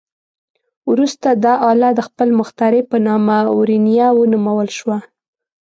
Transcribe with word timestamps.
وروسته 0.89 1.27
دا 1.45 1.53
آله 1.71 1.89
د 1.95 1.99
خپل 2.07 2.29
مخترع 2.39 2.81
په 2.91 2.97
نامه 3.07 3.37
"ورنیه" 3.57 4.07
ونومول 4.19 4.69
شوه. 4.77 4.97